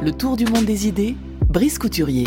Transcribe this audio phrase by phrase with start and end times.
[0.00, 1.16] Le tour du monde des idées,
[1.48, 2.22] Brice Couturier.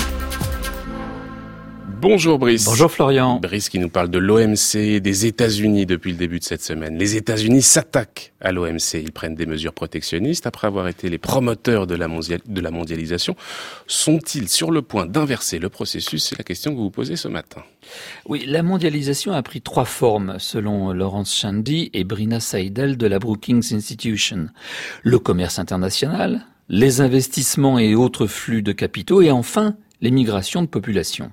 [2.01, 2.65] Bonjour Brice.
[2.65, 3.39] Bonjour Florian.
[3.39, 6.97] Brice qui nous parle de l'OMC des États-Unis depuis le début de cette semaine.
[6.97, 8.95] Les États-Unis s'attaquent à l'OMC.
[8.95, 13.37] Ils prennent des mesures protectionnistes après avoir été les promoteurs de la, de la mondialisation.
[13.87, 16.25] Sont-ils sur le point d'inverser le processus?
[16.25, 17.63] C'est la question que vous vous posez ce matin.
[18.25, 23.19] Oui, la mondialisation a pris trois formes selon Laurence Shandy et Brina Seidel de la
[23.19, 24.47] Brookings Institution.
[25.03, 30.67] Le commerce international, les investissements et autres flux de capitaux et enfin les migrations de
[30.67, 31.29] population.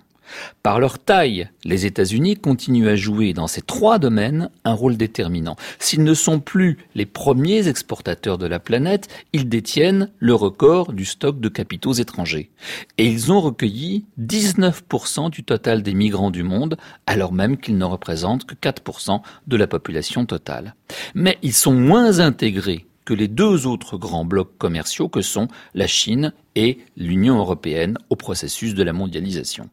[0.64, 5.54] Par leur taille, les États-Unis continuent à jouer dans ces trois domaines un rôle déterminant.
[5.78, 11.04] S'ils ne sont plus les premiers exportateurs de la planète, ils détiennent le record du
[11.04, 12.50] stock de capitaux étrangers.
[12.98, 16.76] Et ils ont recueilli 19% du total des migrants du monde,
[17.06, 20.74] alors même qu'ils ne représentent que 4% de la population totale.
[21.14, 25.86] Mais ils sont moins intégrés que les deux autres grands blocs commerciaux que sont la
[25.86, 29.70] Chine et l'Union européenne au processus de la mondialisation.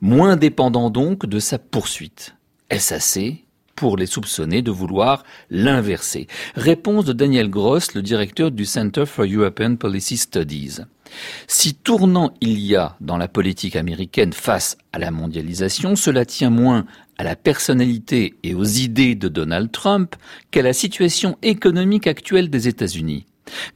[0.00, 2.36] Moins dépendant donc de sa poursuite.
[2.70, 3.44] Est-ce assez
[3.76, 9.26] pour les soupçonner de vouloir l'inverser Réponse de Daniel Gross, le directeur du Center for
[9.26, 10.78] European Policy Studies.
[11.46, 16.50] Si tournant il y a dans la politique américaine face à la mondialisation, cela tient
[16.50, 16.86] moins
[17.18, 20.16] à la personnalité et aux idées de Donald Trump
[20.50, 23.26] qu'à la situation économique actuelle des États-Unis.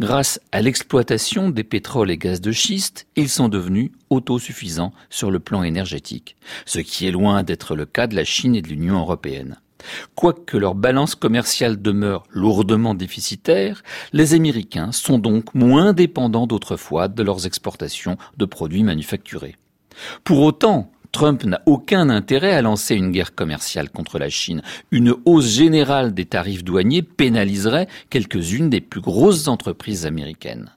[0.00, 5.40] Grâce à l'exploitation des pétroles et gaz de schiste, ils sont devenus autosuffisants sur le
[5.40, 8.98] plan énergétique, ce qui est loin d'être le cas de la Chine et de l'Union
[9.00, 9.58] européenne.
[10.14, 13.82] Quoique leur balance commerciale demeure lourdement déficitaire,
[14.12, 19.56] les Américains sont donc moins dépendants d'autrefois de leurs exportations de produits manufacturés.
[20.24, 24.62] Pour autant, Trump n'a aucun intérêt à lancer une guerre commerciale contre la Chine.
[24.90, 30.72] Une hausse générale des tarifs douaniers pénaliserait quelques-unes des plus grosses entreprises américaines.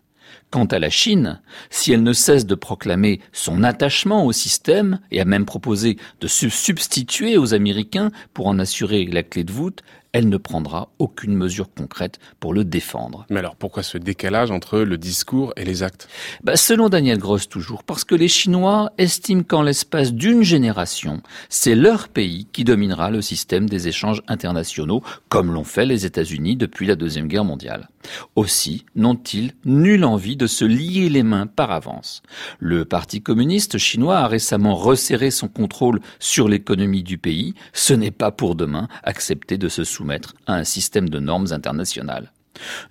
[0.49, 5.19] Quant à la Chine, si elle ne cesse de proclamer son attachement au système et
[5.19, 9.83] a même proposé de se substituer aux Américains pour en assurer la clé de voûte,
[10.13, 13.25] elle ne prendra aucune mesure concrète pour le défendre.
[13.29, 16.07] Mais alors pourquoi ce décalage entre le discours et les actes?
[16.43, 21.75] Bah, Selon Daniel Gross toujours, parce que les Chinois estiment qu'en l'espace d'une génération, c'est
[21.75, 26.87] leur pays qui dominera le système des échanges internationaux, comme l'ont fait les États-Unis depuis
[26.87, 27.89] la Deuxième Guerre mondiale.
[28.35, 32.23] Aussi n'ont-ils nulle envie de se lier les mains par avance.
[32.59, 37.53] Le Parti communiste chinois a récemment resserré son contrôle sur l'économie du pays.
[37.73, 40.06] Ce n'est pas pour demain accepter de se soumettre
[40.45, 42.31] à un système de normes internationales.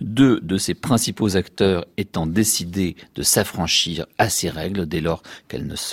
[0.01, 5.23] Deux de ses principaux acteurs étant décidés de s'affranchir à ces règles dès lors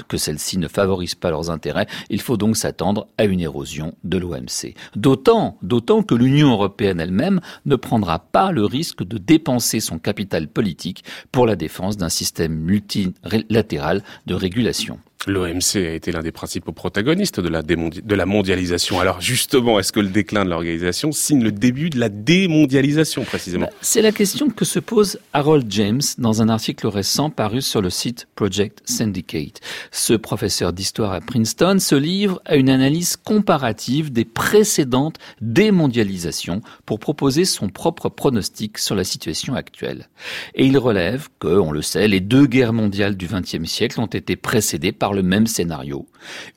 [0.07, 4.17] que celles-ci ne favorisent pas leurs intérêts, il faut donc s'attendre à une érosion de
[4.17, 4.75] l'OMC.
[4.95, 10.47] D'autant, d'autant que l'Union européenne elle-même ne prendra pas le risque de dépenser son capital
[10.47, 14.99] politique pour la défense d'un système multilatéral de régulation.
[15.27, 18.99] L'OMC a été l'un des principaux protagonistes de la, de la mondialisation.
[18.99, 23.67] Alors justement, est-ce que le déclin de l'organisation signe le début de la démondialisation précisément?
[23.67, 27.81] Bah, C'est la question que se pose Harold James dans un article récent paru sur
[27.81, 29.61] le site Project Syndicate.
[29.91, 36.99] Ce professeur d'histoire à Princeton se livre à une analyse comparative des précédentes démondialisations pour
[36.99, 40.09] proposer son propre pronostic sur la situation actuelle.
[40.55, 44.05] Et il relève que, on le sait, les deux guerres mondiales du XXe siècle ont
[44.05, 46.07] été précédées le même scénario.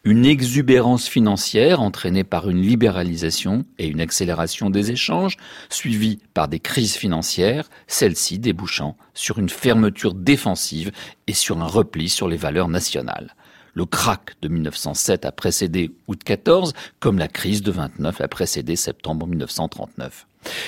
[0.04, 5.36] Une exubérance financière entraînée par une libéralisation et une accélération des échanges,
[5.68, 10.92] suivie par des crises financières, celles-ci débouchant sur une fermeture défensive
[11.26, 13.34] et sur un repli sur les valeurs nationales.
[13.76, 18.74] Le crack de 1907 a précédé août 14, comme la crise de 29 a précédé
[18.74, 20.26] septembre 1939.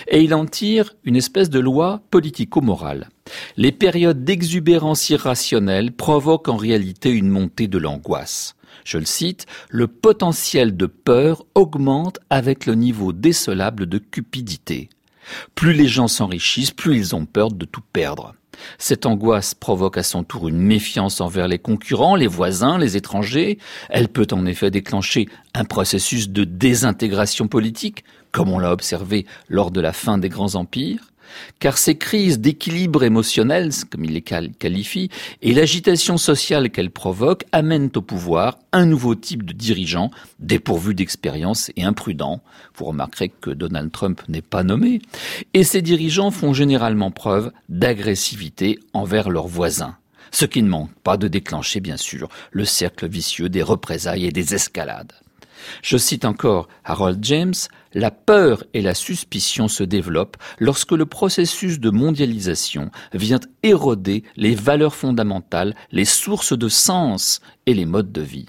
[0.09, 3.09] Et il en tire une espèce de loi politico-morale.
[3.57, 8.57] Les périodes d'exubérance irrationnelle provoquent en réalité une montée de l'angoisse.
[8.85, 14.91] Je le cite, le potentiel de peur augmente avec le niveau décelable de cupidité.
[15.55, 18.35] Plus les gens s'enrichissent, plus ils ont peur de tout perdre.
[18.79, 23.59] Cette angoisse provoque à son tour une méfiance envers les concurrents, les voisins, les étrangers.
[23.91, 29.71] Elle peut en effet déclencher un processus de désintégration politique, comme on l'a observé lors
[29.71, 31.09] de la fin des grands empires
[31.59, 35.11] car ces crises d'équilibre émotionnel, comme il les qualifie,
[35.43, 41.71] et l'agitation sociale qu'elles provoquent amènent au pouvoir un nouveau type de dirigeant dépourvu d'expérience
[41.77, 42.41] et imprudent.
[42.77, 45.01] Vous remarquerez que Donald Trump n'est pas nommé.
[45.55, 49.97] Et ces dirigeants font généralement preuve d'agressivité envers leurs voisins.
[50.31, 54.33] Ce qui ne manque pas de déclencher, bien sûr, le cercle vicieux des représailles et
[54.33, 55.13] des escalades.
[55.83, 57.55] Je cite encore Harold James,
[57.95, 64.55] la peur et la suspicion se développent lorsque le processus de mondialisation vient éroder les
[64.55, 68.47] valeurs fondamentales, les sources de sens et les modes de vie.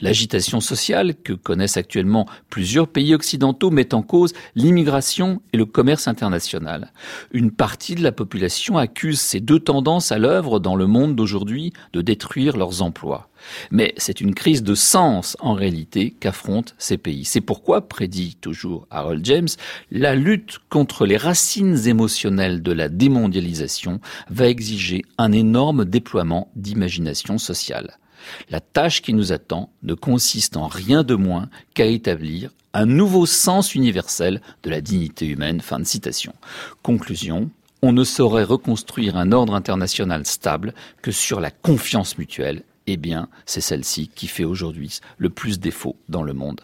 [0.00, 6.08] L'agitation sociale que connaissent actuellement plusieurs pays occidentaux met en cause l'immigration et le commerce
[6.08, 6.92] international.
[7.32, 11.72] Une partie de la population accuse ces deux tendances à l'œuvre dans le monde d'aujourd'hui
[11.92, 13.28] de détruire leurs emplois.
[13.70, 17.24] Mais c'est une crise de sens en réalité qu'affrontent ces pays.
[17.24, 19.48] C'est pourquoi, prédit toujours Harold James,
[19.90, 24.00] la lutte contre les racines émotionnelles de la démondialisation
[24.30, 27.98] va exiger un énorme déploiement d'imagination sociale.
[28.50, 33.24] La tâche qui nous attend ne consiste en rien de moins qu'à établir un nouveau
[33.24, 35.60] sens universel de la dignité humaine.
[35.60, 36.34] Fin de citation.
[36.82, 37.50] Conclusion.
[37.82, 42.64] On ne saurait reconstruire un ordre international stable que sur la confiance mutuelle.
[42.86, 46.60] Eh bien, c'est celle-ci qui fait aujourd'hui le plus défaut dans le monde